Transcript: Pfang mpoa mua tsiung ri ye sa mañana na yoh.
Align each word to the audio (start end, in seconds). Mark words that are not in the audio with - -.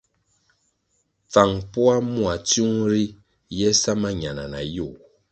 Pfang 1.27 1.51
mpoa 1.61 1.95
mua 2.13 2.33
tsiung 2.47 2.79
ri 2.91 3.03
ye 3.57 3.69
sa 3.81 3.91
mañana 4.03 4.43
na 4.53 4.59
yoh. 4.75 4.95